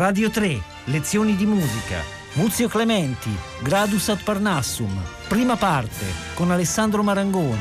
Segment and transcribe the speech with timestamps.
[0.00, 2.02] Radio 3, lezioni di musica.
[2.32, 3.28] Muzio Clementi,
[3.62, 4.98] Gradus ad Parnassum.
[5.28, 7.58] Prima parte, con Alessandro Marangoni.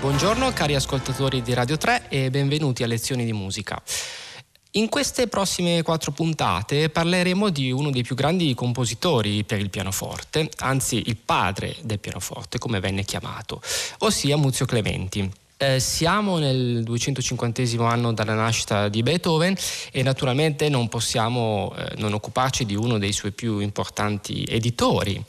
[0.00, 3.82] Buongiorno cari ascoltatori di Radio 3 e benvenuti a Lezioni di musica.
[4.76, 10.50] In queste prossime quattro puntate parleremo di uno dei più grandi compositori per il pianoforte,
[10.56, 13.62] anzi il padre del pianoforte, come venne chiamato,
[13.98, 15.30] ossia Muzio Clementi.
[15.58, 19.54] Eh, siamo nel 250 anno dalla nascita di Beethoven
[19.92, 25.24] e naturalmente non possiamo eh, non occuparci di uno dei suoi più importanti editori,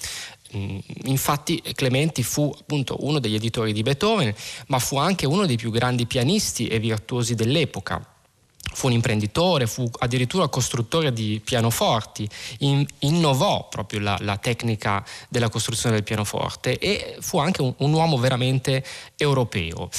[0.57, 4.33] mm, Infatti Clementi fu appunto uno degli editori di Beethoven,
[4.69, 8.09] ma fu anche uno dei più grandi pianisti e virtuosi dell'epoca
[8.73, 12.27] fu un imprenditore, fu addirittura costruttore di pianoforti,
[12.59, 17.93] in, innovò proprio la, la, tecnica della costruzione del pianoforte e fu anche un, un
[17.93, 18.83] uomo veramente
[19.15, 19.89] europeo.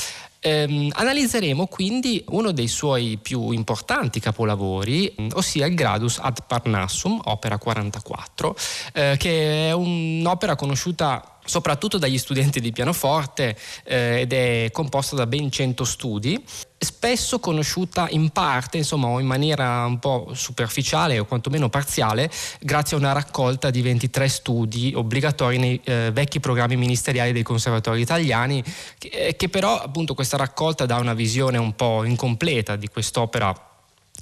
[0.47, 7.58] Eh, analizzeremo quindi uno dei suoi più importanti capolavori, ossia il Gradus ad Parnassum, opera
[7.58, 8.56] 44,
[8.92, 15.27] eh, che è un'opera conosciuta soprattutto dagli studenti di pianoforte eh, ed è composta da
[15.27, 16.44] ben 100 studi,
[16.78, 22.30] spesso conosciuta in parte, insomma, o in maniera un po' superficiale o quantomeno parziale,
[22.61, 28.00] grazie a una raccolta di 23 studi obbligatori nei eh, vecchi programmi ministeriali dei conservatori
[28.00, 28.62] italiani,
[28.98, 33.75] che, eh, che però appunto questa raccolta dà una visione un po' incompleta di quest'opera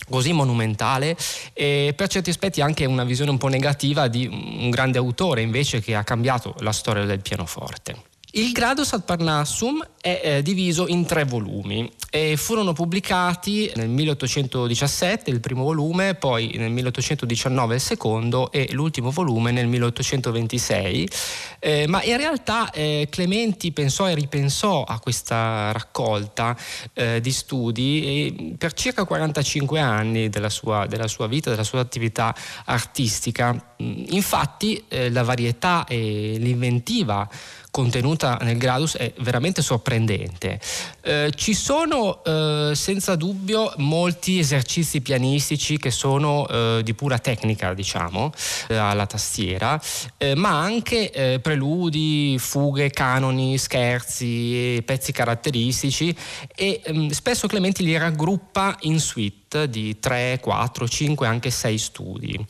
[0.09, 1.17] così monumentale
[1.53, 5.81] e per certi aspetti anche una visione un po' negativa di un grande autore invece
[5.81, 8.12] che ha cambiato la storia del pianoforte.
[8.36, 15.30] Il Gradus ad Parnassum è eh, diviso in tre volumi e furono pubblicati nel 1817
[15.30, 21.08] il primo volume, poi nel 1819 il secondo e l'ultimo volume nel 1826.
[21.60, 26.56] Eh, ma in realtà eh, Clementi pensò e ripensò a questa raccolta
[26.92, 32.34] eh, di studi per circa 45 anni della sua, della sua, vita, della sua attività
[32.64, 33.74] artistica.
[33.77, 37.28] Infatti eh, la varietà e l'inventiva
[37.74, 40.61] contenuta nel Gradus è veramente sorprendente.
[41.01, 47.74] Eh, ci sono eh, senza dubbio molti esercizi pianistici che sono eh, di pura tecnica,
[47.74, 48.33] diciamo,
[48.68, 49.83] eh, alla tastiera,
[50.18, 56.17] eh, ma anche eh, preludi, fughe, canoni, scherzi, pezzi caratteristici
[56.55, 62.46] e ehm, spesso Clementi li raggruppa in suite di 3, 4, 5, anche 6 studi.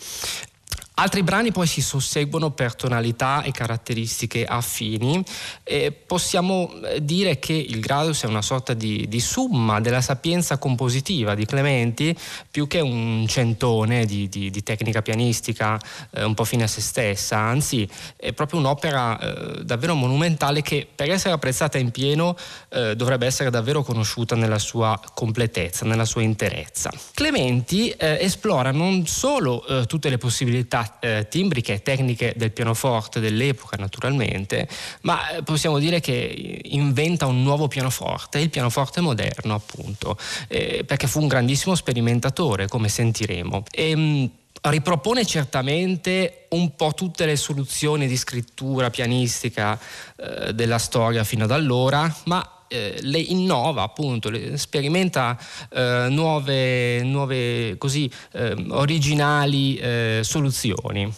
[0.97, 5.25] Altri brani poi si susseguono per tonalità e caratteristiche affini
[5.65, 10.56] e possiamo eh, dire che il Gradus è una sorta di, di summa della sapienza
[10.56, 12.16] compositiva di Clementi
[12.49, 15.81] più che un centone di, di, di tecnica pianistica
[16.12, 20.87] eh, un po' fine a se stessa, anzi è proprio un'opera eh, davvero monumentale che
[20.94, 22.37] per essere apprezzata in pieno
[22.69, 26.93] eh, dovrebbe essere davvero conosciuta nella sua completezza, nella sua interezza.
[27.15, 33.21] Clementi eh, esplora non solo eh, tutte le possibilità eh, timbriche e tecniche del pianoforte
[33.21, 34.69] dell'epoca naturalmente,
[35.03, 40.17] ma eh, possiamo dire che inventa un nuovo pianoforte, il pianoforte moderno appunto,
[40.49, 43.65] eh, perché fu un grandissimo sperimentatore come sentiremo.
[43.71, 44.31] E, mh,
[44.62, 49.78] ripropone certamente un po' tutte le soluzioni di scrittura pianistica
[50.17, 55.39] eh, della storia fino ad allora, ma eh, le innova appunto, le, sperimenta
[55.71, 61.13] eh, nuove, nuove così, eh, originali eh, soluzioni.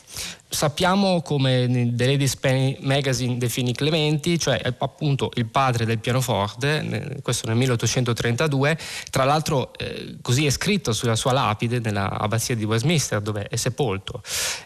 [0.48, 7.48] Sappiamo come The Ladies Penny Magazine definì Clementi, cioè appunto il padre del pianoforte, questo
[7.48, 8.78] nel 1832,
[9.10, 14.22] tra l'altro eh, così è scritto sulla sua lapide nell'abbazia di Westminster dove è sepolto,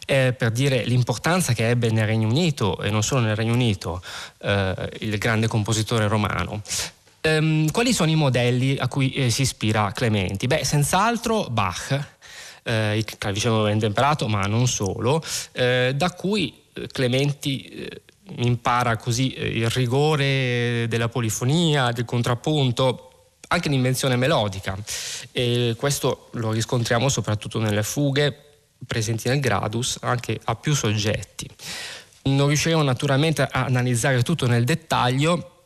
[0.07, 4.03] eh, per dire l'importanza che ebbe nel Regno Unito e non solo nel Regno Unito
[4.43, 6.61] eh, il grande compositore romano.
[7.23, 10.47] Um, quali sono i modelli a cui eh, si ispira Clementi?
[10.47, 12.19] Beh, senz'altro Bach
[12.63, 15.23] eh, il clavicembalo ben temperato, ma non solo,
[15.53, 18.03] eh, da cui eh, Clementi eh,
[18.37, 23.07] impara così eh, il rigore della polifonia, del contrappunto,
[23.49, 24.77] anche l'invenzione melodica.
[25.33, 28.45] E questo lo riscontriamo soprattutto nelle fughe
[28.87, 31.49] presenti nel Gradus, anche a più soggetti.
[32.23, 35.60] Non riusciremo naturalmente a analizzare tutto nel dettaglio,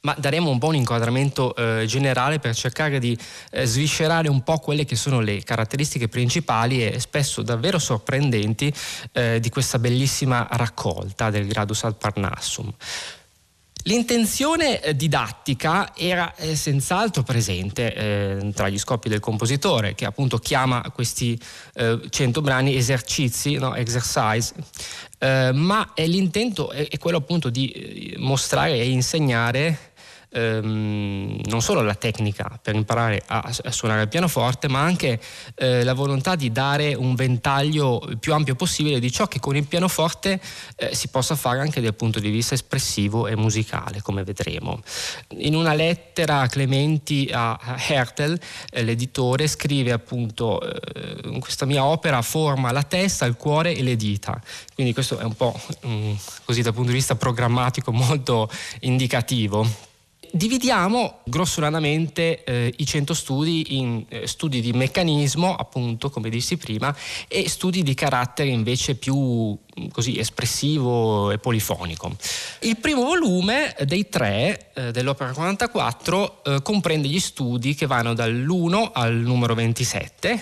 [0.00, 3.16] ma daremo un po' un inquadramento eh, generale per cercare di
[3.50, 8.72] eh, sviscerare un po' quelle che sono le caratteristiche principali e spesso davvero sorprendenti
[9.12, 12.72] eh, di questa bellissima raccolta del Gradus ad Parnassum.
[13.88, 20.36] L'intenzione eh, didattica era eh, senz'altro presente eh, tra gli scopi del compositore, che appunto
[20.36, 21.40] chiama questi
[21.74, 23.74] eh, 100 brani esercizi, no?
[23.74, 24.52] exercise,
[25.18, 29.87] eh, ma l'intento è, è, quello appunto di eh, mostrare e insegnare
[30.30, 35.20] ehm, non solo la tecnica per imparare a, a suonare il pianoforte, ma anche
[35.54, 39.66] eh, la volontà di dare un ventaglio più ampio possibile di ciò che con il
[39.66, 40.40] pianoforte
[40.76, 44.80] eh, si possa fare anche dal punto di vista espressivo e musicale, come vedremo.
[45.38, 47.58] In una lettera Clementi a
[47.88, 48.38] Hertel,
[48.70, 53.96] eh, l'editore, scrive appunto eh, questa mia opera forma la testa, il cuore e le
[53.96, 54.40] dita.
[54.74, 58.50] Quindi questo è un po' um, così dal punto di vista programmatico molto
[58.80, 59.86] indicativo.
[60.30, 66.94] Dividiamo grossolanamente eh, i 100 studi in eh, studi di meccanismo, appunto, come dissi prima,
[67.28, 72.14] e studi di carattere invece più mm, così espressivo e polifonico.
[72.60, 78.90] Il primo volume dei tre eh, dell'opera 44 eh, comprende gli studi che vanno dall'1
[78.92, 80.40] al numero 27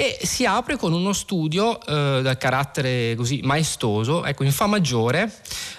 [0.00, 5.30] e si apre con uno studio eh, dal carattere così maestoso, ecco, in Fa maggiore,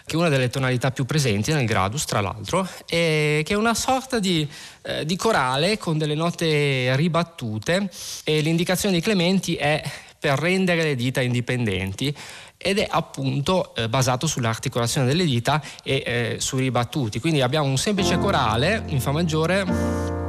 [0.06, 4.20] che è una delle tonalità più presenti nel Gradus, tra l'altro, che è una sorta
[4.20, 4.48] di,
[4.84, 7.90] eh, di corale con delle note ribattute
[8.24, 9.82] e l'indicazione di Clementi è
[10.20, 12.16] per rendere le dita indipendenti
[12.58, 17.20] ed è appunto eh, basato sull'articolazione delle dita e eh, sui ribattuti.
[17.20, 20.20] Quindi abbiamo un semplice corale in Fa maggiore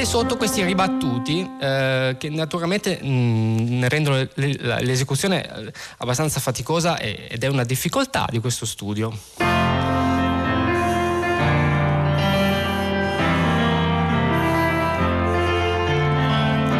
[0.00, 7.44] e sotto questi ribattuti eh, che naturalmente mh, mm, rendono l'esecuzione eh, abbastanza faticosa ed
[7.44, 9.12] è una difficoltà di questo studio.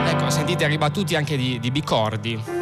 [0.07, 2.60] Ecco, sentite ribattuti anche di, di bicordi.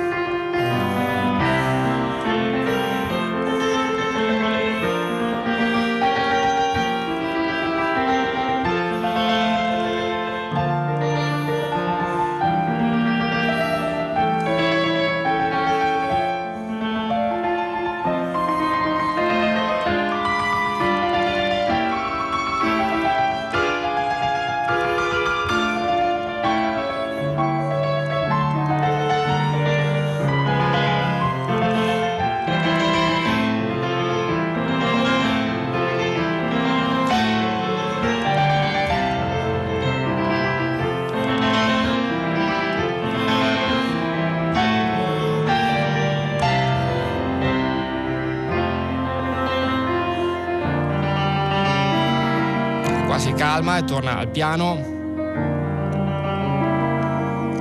[53.58, 54.76] Calma e torna al piano.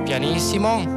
[0.04, 0.96] Pianissimo.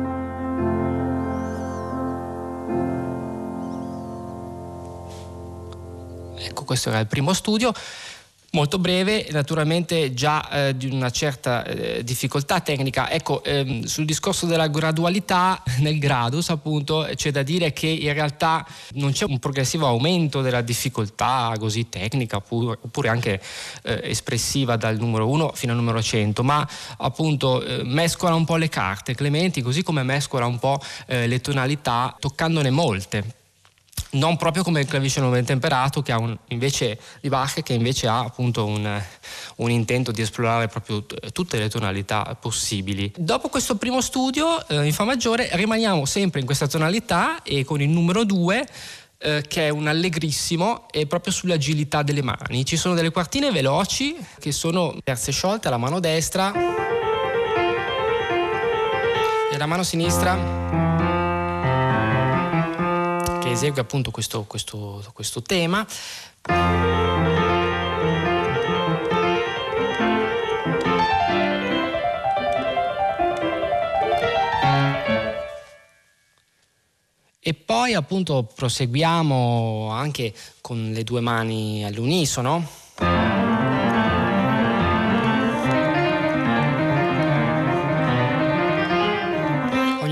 [6.38, 7.74] Ecco, questo era il primo studio
[8.52, 13.10] molto breve, naturalmente già eh, di una certa eh, difficoltà tecnica.
[13.10, 18.66] Ecco, ehm, sul discorso della gradualità nel gradus, appunto, c'è da dire che in realtà
[18.94, 23.42] non c'è un progressivo aumento della difficoltà così tecnica oppure, oppure anche
[23.84, 26.68] eh, espressiva dal numero 1 fino al numero 100, ma
[26.98, 31.40] appunto eh, mescola un po' le carte, Clementi, così come mescola un po' eh, le
[31.40, 33.40] tonalità, toccandone molte
[34.12, 38.20] non proprio come il clavicembalo temperato che ha un, invece di Bach che invece ha
[38.20, 39.02] appunto un,
[39.58, 43.12] un intento di esplorare proprio t- tutte le tonalità possibili.
[43.16, 47.82] Dopo questo primo studio eh, in Fa maggiore rimaniamo sempre in questa tonalità e con
[47.82, 48.68] il numero 2
[49.24, 52.66] eh, che è un allegrissimo e proprio sull'agilità delle mani.
[52.66, 56.52] Ci sono delle quartine veloci che sono terze sciolte alla mano destra
[59.52, 61.11] e la mano sinistra
[63.52, 65.86] esegue appunto questo, questo, questo tema.
[77.44, 82.81] E poi appunto proseguiamo anche con le due mani all'unisono.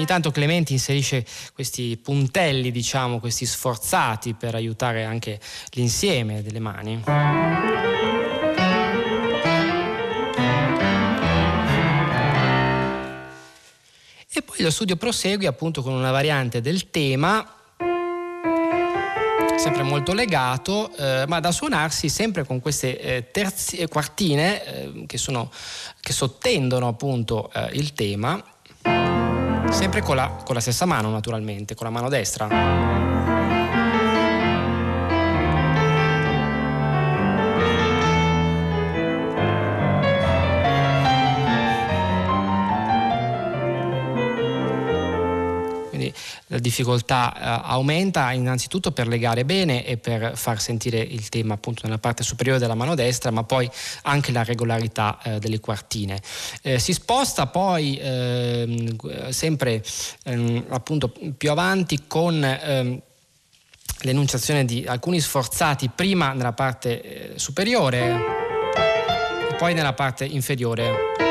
[0.09, 1.23] Tanto Clementi inserisce
[1.53, 5.39] questi puntelli, diciamo, questi sforzati per aiutare anche
[5.73, 7.03] l'insieme delle mani.
[14.33, 17.47] E poi lo studio prosegue appunto con una variante del tema
[19.57, 25.19] sempre molto legato, eh, ma da suonarsi sempre con queste eh, terzi, quartine eh, che,
[25.19, 25.51] sono,
[25.99, 28.41] che, sottendono appunto eh, il tema
[29.71, 33.68] Sempre con la, con la stessa mano naturalmente, con la mano destra.
[46.51, 51.81] La difficoltà eh, aumenta innanzitutto per legare bene e per far sentire il tema appunto
[51.83, 53.69] nella parte superiore della mano destra, ma poi
[54.03, 56.19] anche la regolarità eh, delle quartine.
[56.61, 59.83] Eh, si sposta poi ehm, sempre
[60.23, 62.99] ehm, appunto più avanti con ehm,
[64.01, 68.15] l'enunciazione di alcuni sforzati prima nella parte superiore
[69.51, 71.28] e poi nella parte inferiore.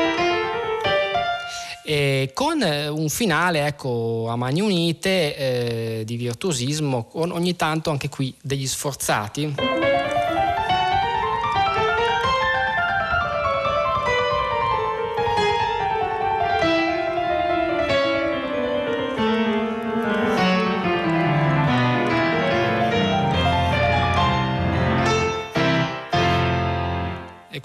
[1.89, 7.89] E con eh, un finale ecco, a mani unite eh, di virtuosismo, con ogni tanto
[7.89, 9.55] anche qui degli sforzati.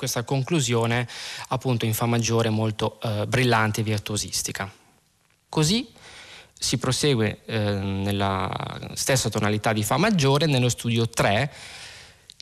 [0.04, 1.08] Questa conclusione
[1.49, 4.70] appunto in Fa maggiore molto eh, brillante e virtuosistica.
[5.49, 5.88] Così
[6.52, 11.52] si prosegue eh, nella stessa tonalità di Fa maggiore nello studio 3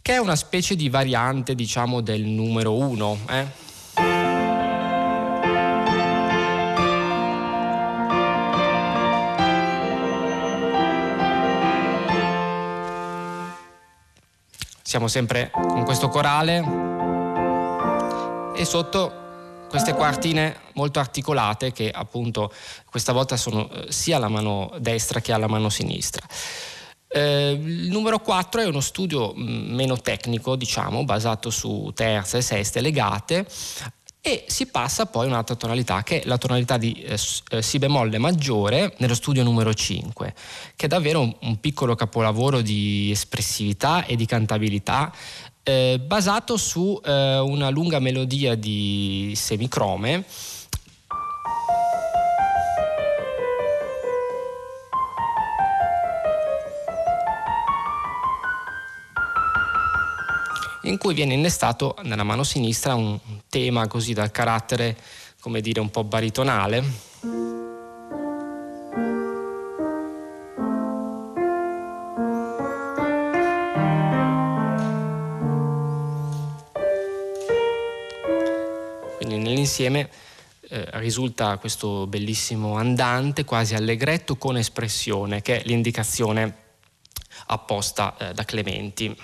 [0.02, 3.19] che è una specie di variante diciamo del numero 1.
[3.28, 3.47] Eh?
[14.83, 17.01] Siamo sempre con questo corale
[18.54, 19.21] e sotto
[19.68, 22.52] queste quartine molto articolate che appunto
[22.90, 26.26] questa volta sono eh, sia alla mano destra che alla mano sinistra.
[27.09, 32.42] Eh, il numero 4 è uno studio mm, meno tecnico, diciamo, basato su terze e
[32.42, 33.47] seste legate
[34.21, 37.18] e si passa poi a un'altra tonalità che è la tonalità di eh,
[37.50, 40.35] eh Si bemolle maggiore nello studio numero 5,
[40.76, 45.12] che è davvero un, un piccolo capolavoro di espressività e di cantabilità
[45.62, 50.25] eh, basato su eh, una lunga melodia di semicrome.
[60.85, 63.16] in cui viene innestato nella mano sinistra un
[63.49, 64.97] tema così dal carattere,
[65.40, 67.12] come dire, un po' baritonale.
[79.82, 80.08] Insieme
[80.68, 86.56] eh, risulta questo bellissimo andante quasi allegretto con espressione che è l'indicazione
[87.46, 89.14] apposta eh, da Clementi.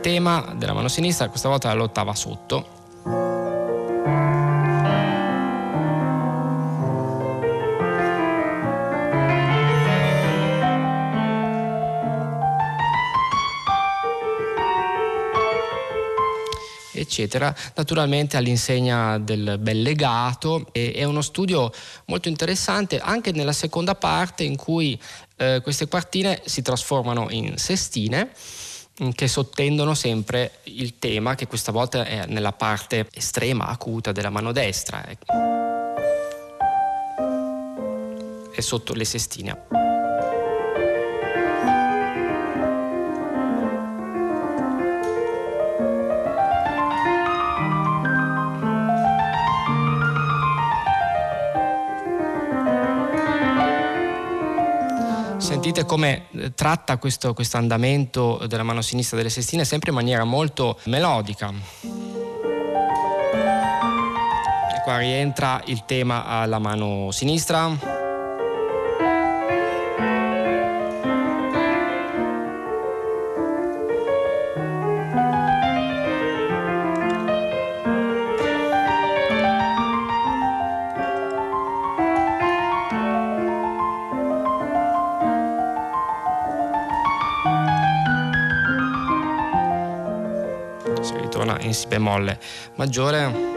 [0.00, 2.76] Tema della mano sinistra, questa volta l'ottava sotto.
[17.16, 21.72] eccetera, naturalmente all'insegna del bel legato e è uno studio
[22.06, 25.00] molto interessante anche nella seconda parte in cui
[25.36, 28.30] eh, queste quartine si trasformano in sestine
[29.14, 34.52] che sottendono sempre il tema che questa volta è nella parte estrema, acuta della mano
[34.52, 35.04] destra.
[38.52, 39.85] È sotto le sestine.
[55.66, 60.22] Sentite come eh, tratta questo, questo andamento della mano sinistra delle sestine sempre in maniera
[60.22, 61.52] molto melodica.
[64.72, 67.95] E qua rientra il tema alla mano sinistra.
[92.06, 92.38] Si bemolle
[92.76, 93.54] maggiore.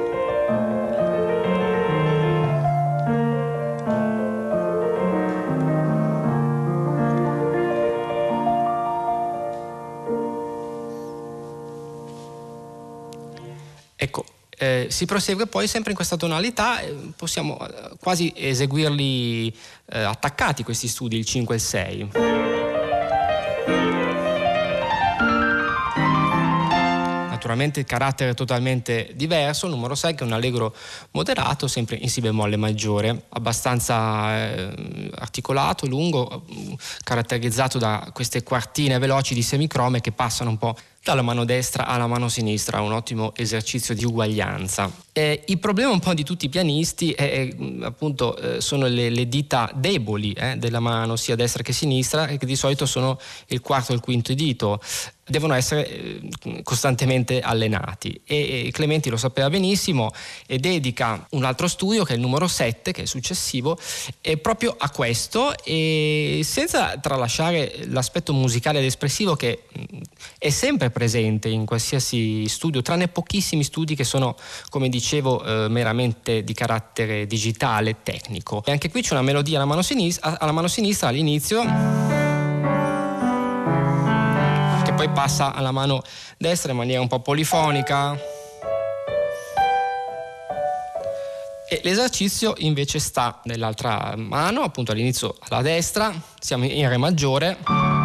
[14.01, 14.24] Ecco,
[14.58, 19.53] eh, si prosegue poi sempre in questa tonalità, eh, possiamo eh, quasi eseguirli
[19.91, 22.49] eh, attaccati questi studi, il 5 e il 6.
[27.50, 30.75] Naturalmente carattere totalmente diverso, il numero 6 che è un allegro
[31.12, 36.46] moderato, sempre in si bemolle maggiore, abbastanza eh, articolato, lungo,
[37.03, 42.08] caratterizzato da queste quartine veloci di semicrome che passano un po' dalla mano destra alla
[42.08, 44.91] mano sinistra, un ottimo esercizio di uguaglianza.
[45.13, 49.10] Eh, il problema un po' di tutti i pianisti è, è, appunto, eh, sono le,
[49.10, 53.62] le, dita deboli eh, della mano sia destra che sinistra che di solito sono il
[53.62, 54.82] quarto e il quinto dito
[55.30, 58.20] devono essere eh, costantemente allenati.
[58.26, 60.12] E Clementi lo sapeva benissimo
[60.46, 63.78] e dedica un altro studio che è il numero 7 che è successivo
[64.22, 69.64] è proprio a questo e senza tralasciare l'aspetto musicale ed espressivo che
[70.38, 74.36] è sempre presente in qualsiasi studio tranne pochissimi studi che sono
[74.70, 78.64] come dicevo eh, meramente di carattere digitale tecnico.
[78.66, 82.10] E anche qui c'è una melodia alla mano sinistra, alla mano sinistra all'inizio
[85.00, 86.01] poi passa alla mano
[86.38, 88.18] destra in maniera un po' polifonica.
[91.70, 97.99] E l'esercizio invece sta nell'altra mano, appunto all'inizio alla destra, siamo in Re maggiore.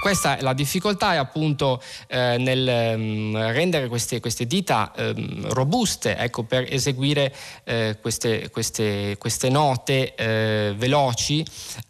[0.00, 6.16] Questa è la difficoltà è appunto eh, nel um, rendere queste, queste dita um, robuste
[6.16, 11.44] ecco, per eseguire eh, queste, queste, queste, note eh, veloci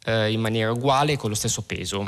[0.04, 2.04] eh, in maniera uguale e con lo stesso peso.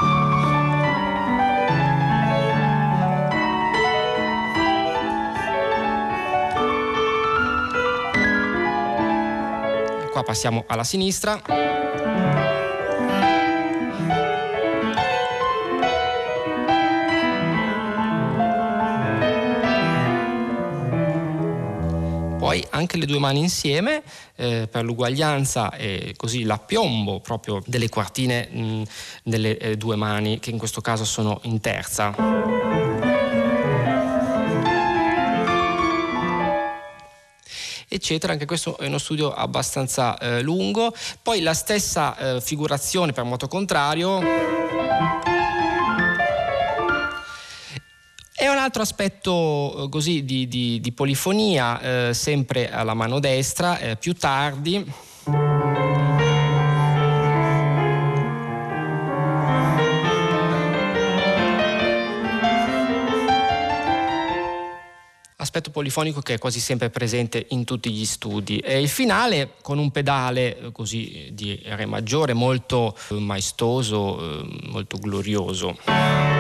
[10.11, 12.20] Qua passiamo alla sinistra.
[22.51, 24.03] Poi anche le due mani insieme
[24.35, 28.83] eh, per l'uguaglianza e così l'appiombo proprio delle quartine mh,
[29.23, 32.13] delle eh, due mani che in questo caso sono in terza.
[37.93, 38.33] eccetera.
[38.33, 40.93] Anche questo è uno studio abbastanza eh, lungo.
[41.23, 45.40] Poi la stessa eh, figurazione per moto contrario.
[48.61, 54.15] Altro aspetto eh, così di, di, di polifonia, eh, sempre alla mano destra, eh, più
[54.15, 54.85] tardi.
[65.37, 68.59] aspetto polifonico che è quasi sempre presente in tutti gli studi.
[68.59, 76.40] E il finale con un pedale eh, così di Re maggiore molto maestoso, molto glorioso.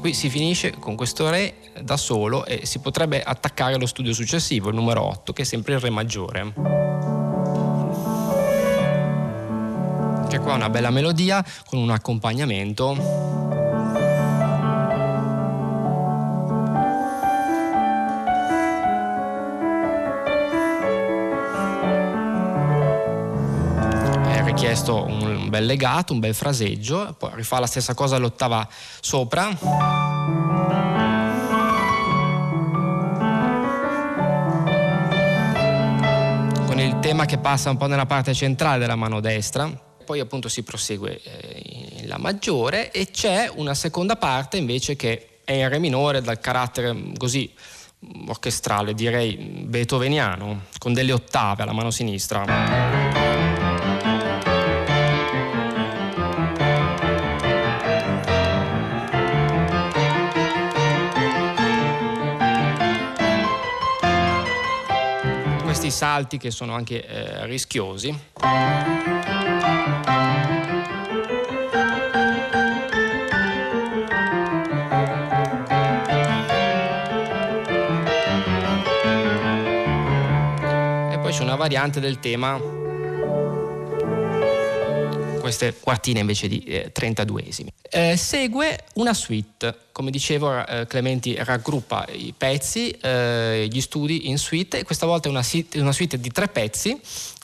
[0.00, 4.70] Qui si finisce con questo Re da solo e si potrebbe attaccare allo studio successivo,
[4.70, 6.52] il numero 8, che è sempre il Re maggiore.
[10.28, 13.39] Che qua è una bella melodia con un accompagnamento.
[24.60, 28.68] Richiesto un bel legato, un bel fraseggio, poi rifà la stessa cosa all'ottava
[29.00, 29.56] sopra.
[36.66, 39.66] Con il tema che passa un po' nella parte centrale della mano destra.
[40.04, 45.38] Poi appunto si prosegue eh, in La maggiore e c'è una seconda parte invece che
[45.42, 47.50] è in Re minore dal carattere mm, così
[48.26, 52.99] orchestrale, direi beethoveniano, con delle ottave alla mano sinistra.
[65.90, 68.08] Questi salti che sono anche eh, rischiosi.
[81.10, 82.79] E poi c'è una variante del tema
[85.50, 87.68] queste quartine invece di eh, 32esimi.
[87.90, 94.38] Eh, segue una suite, come dicevo eh, Clementi raggruppa i pezzi, eh, gli studi in
[94.38, 96.98] suite e questa volta è una, una suite di tre pezzi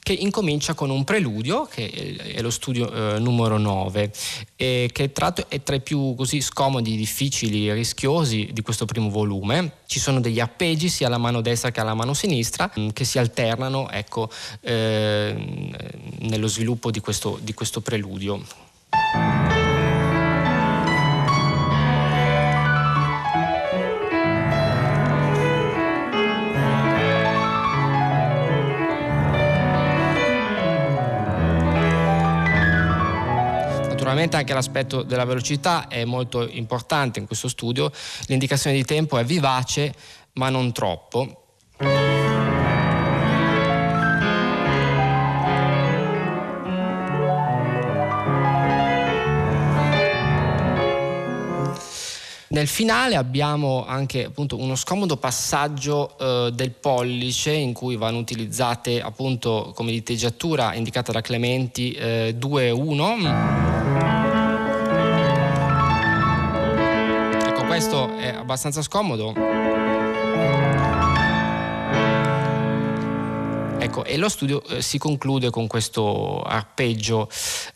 [0.07, 4.13] che incomincia con un preludio, che è lo studio eh, numero 9,
[4.55, 9.79] e che tratto è tra i più così scomodi, difficili, rischiosi di questo primo volume.
[9.87, 13.19] Ci sono degli appeggi sia alla mano destra che alla mano sinistra mm, che si
[13.19, 15.35] alternano ecco, eh,
[16.21, 18.66] nello sviluppo di questo, di questo preludio.
[34.07, 37.91] Naturalmente anche l'aspetto della velocità è molto importante in questo studio,
[38.27, 39.93] l'indicazione di tempo è vivace
[40.35, 41.47] ma non troppo.
[52.57, 59.03] Nel finale abbiamo anche appunto, uno scomodo passaggio eh, del pollice in cui vanno utilizzate
[59.03, 63.87] appunto come diteggiatura indicata da Clementi eh, 2-1.
[67.47, 69.35] Ecco, questo è abbastanza scomodo.
[73.79, 77.29] Ecco, e lo studio eh, si conclude con questo arpeggio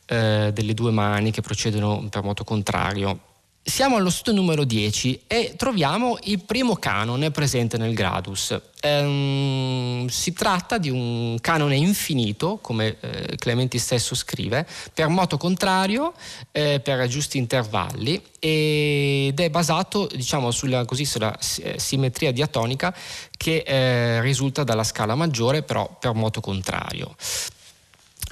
[0.06, 3.28] eh, delle due mani che procedono per moto contrario.
[3.62, 8.58] Siamo allo studio numero 10 e troviamo il primo canone presente nel Gradus.
[8.80, 16.14] Ehm, si tratta di un canone infinito, come eh, Clementi stesso scrive, per moto contrario,
[16.52, 22.94] eh, per giusti intervalli ed è basato diciamo, sulla, così, sulla eh, simmetria diatonica
[23.36, 27.14] che eh, risulta dalla scala maggiore, però per moto contrario.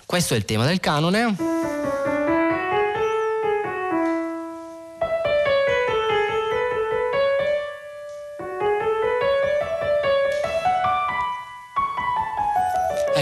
[0.06, 2.17] Questo è il tema del canone.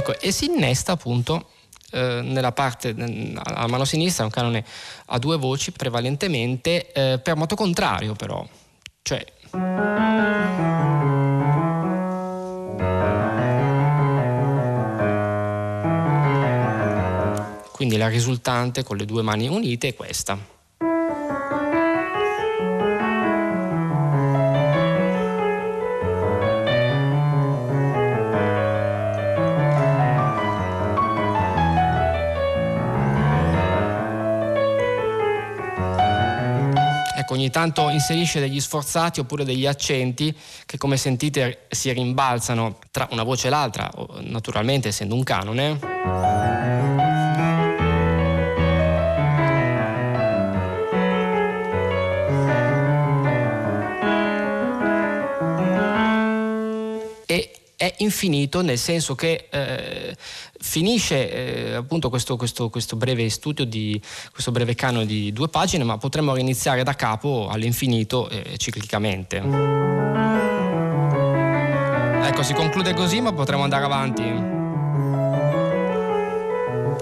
[0.08, 1.48] Ecco, e si innesta appunto
[1.90, 4.64] eh, nella parte alla mano sinistra, un canone
[5.06, 8.46] a due voci prevalentemente eh, per moto contrario però,
[9.02, 9.24] cioè
[17.72, 20.55] quindi la risultante con le due mani unite è questa.
[37.34, 40.34] Ogni tanto inserisce degli sforzati oppure degli accenti
[40.64, 46.84] che come sentite si rimbalzano tra una voce e l'altra, naturalmente essendo un canone.
[57.76, 59.95] è infinito nel senso che eh,
[60.76, 63.98] finisce eh, appunto questo, questo, questo, breve studio di
[64.30, 69.38] questo breve canone di due pagine, ma potremmo riniziare da capo all'infinito eh, ciclicamente.
[72.26, 74.22] Ecco, si conclude così, ma potremmo andare avanti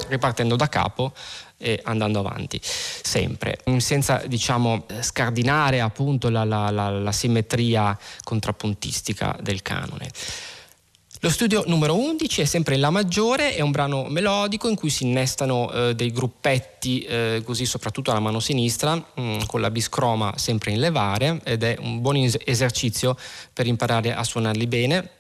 [0.06, 1.12] ripartendo da capo
[1.56, 9.62] e andando avanti sempre, senza diciamo scardinare appunto la, la, la, la simmetria contrappuntistica del
[9.62, 10.10] canone.
[11.24, 15.04] Lo studio numero 11 è sempre La maggiore, è un brano melodico in cui si
[15.04, 20.34] innestano eh, dei gruppetti, eh, così soprattutto alla mano sinistra, mh, mm, con la biscroma
[20.36, 23.16] sempre in levare ed è un buon esercizio
[23.54, 25.10] per imparare a suonarli bene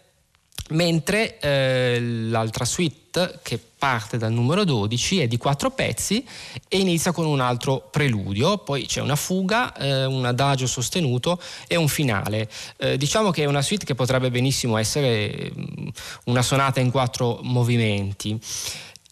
[0.70, 6.26] mentre eh, l'altra suite che parte dal numero 12 è di quattro pezzi
[6.68, 11.76] e inizia con un altro preludio, poi c'è una fuga, eh, un adagio sostenuto e
[11.76, 12.48] un finale.
[12.78, 15.88] Eh, diciamo che è una suite che potrebbe benissimo essere mm,
[16.24, 18.38] una sonata in quattro movimenti.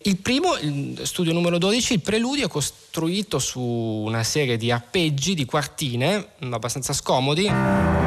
[0.05, 5.35] Il primo, il studio numero 12, il preludio è costruito su una serie di arpeggi,
[5.35, 8.02] di quartine, abbastanza scomodi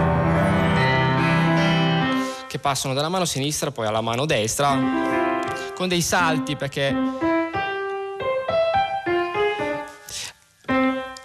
[2.56, 4.80] che passano dalla mano sinistra poi alla mano destra
[5.76, 7.34] con dei salti perché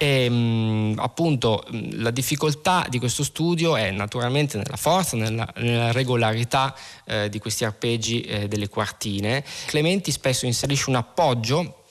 [0.02, 6.74] E mm, appunto la difficoltà di questo studio è naturalmente nella forza, nella, nella regolarità
[7.04, 9.44] eh, di questi arpeggi eh, delle quartine.
[9.66, 11.84] Clementi spesso inserisce un appoggio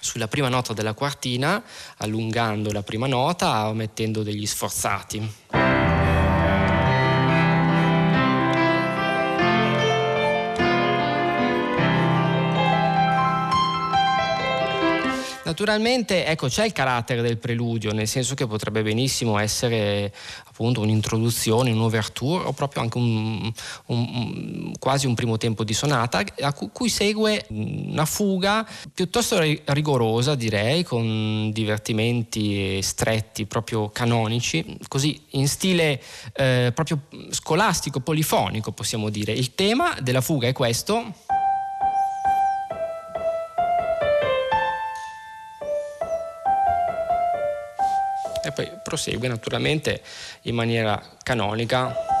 [0.00, 1.62] sulla prima nota della quartina,
[1.98, 5.65] allungando la prima nota o mettendo degli sforzati.
[15.46, 20.12] Naturalmente ecco, c'è il carattere del preludio, nel senso che potrebbe benissimo essere
[20.44, 23.52] appunto un'introduzione, un'ouverture o proprio anche un,
[23.86, 30.82] un, quasi un primo tempo di sonata a cui segue una fuga piuttosto rigorosa direi,
[30.82, 39.30] con divertimenti stretti proprio canonici, così in stile eh, proprio scolastico, polifonico possiamo dire.
[39.30, 41.14] Il tema della fuga è questo.
[48.86, 50.00] Prosegue naturalmente
[50.42, 52.15] in maniera canonica.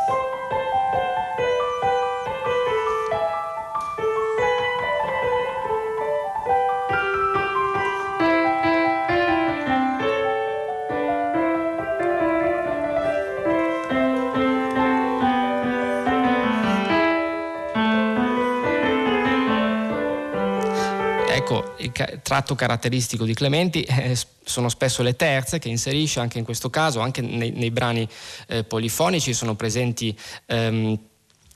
[22.22, 27.00] Tratto caratteristico di Clementi eh, sono spesso le terze che inserisce anche in questo caso,
[27.00, 28.08] anche nei, nei brani
[28.48, 30.98] eh, polifonici sono presenti ehm,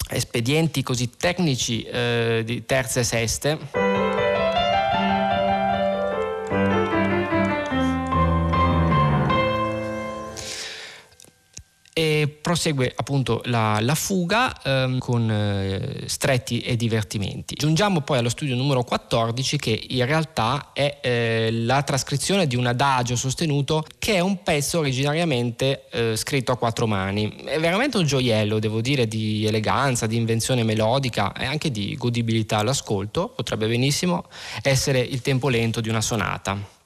[0.09, 4.10] espedienti così tecnici eh, di terze e seste.
[12.29, 17.55] Prosegue appunto la, la fuga ehm, con eh, stretti e divertimenti.
[17.55, 22.67] Giungiamo poi allo studio numero 14 che in realtà è eh, la trascrizione di un
[22.67, 27.35] adagio sostenuto che è un pezzo originariamente eh, scritto a quattro mani.
[27.45, 32.59] È veramente un gioiello, devo dire, di eleganza, di invenzione melodica e anche di godibilità
[32.59, 33.29] all'ascolto.
[33.29, 34.25] Potrebbe benissimo
[34.63, 36.79] essere il tempo lento di una sonata.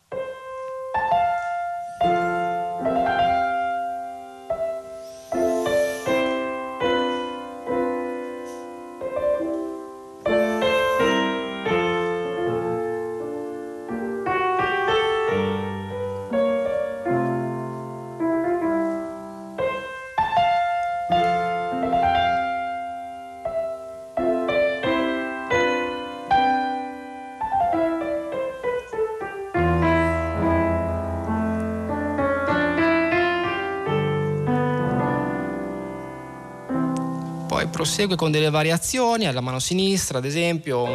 [37.84, 40.86] Prosegue con delle variazioni alla mano sinistra, ad esempio.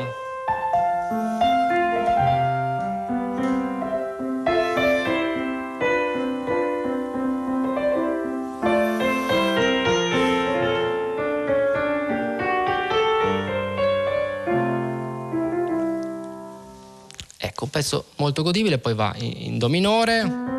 [17.38, 20.59] Ecco, un pezzo molto godibile, poi va in, Do minore.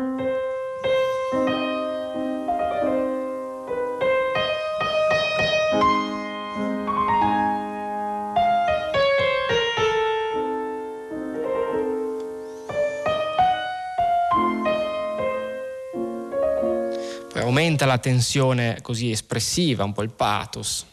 [17.41, 20.85] Aumenta la tensione così espressiva, un po' il pathos.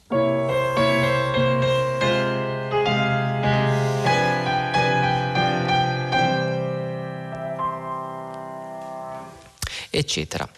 [9.99, 10.49] eccetera.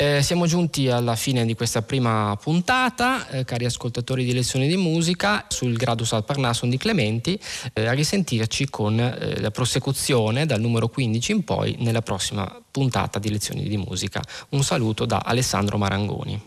[0.00, 4.76] Eh, siamo giunti alla fine di questa prima puntata, eh, cari ascoltatori di lezioni di
[4.76, 7.36] musica, sul Gradus al Parnasson di Clementi,
[7.72, 13.18] eh, a risentirci con eh, la prosecuzione dal numero 15 in poi nella prossima puntata
[13.18, 14.22] di lezioni di musica.
[14.50, 16.40] Un saluto da Alessandro Marangoni.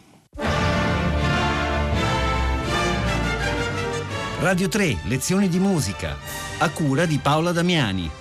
[4.40, 6.16] Radio 3, lezioni di musica,
[6.60, 8.21] a cura di Paola Damiani.